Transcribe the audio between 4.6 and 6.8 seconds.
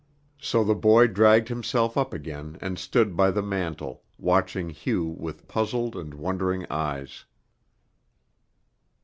Hugh with puzzled and wondering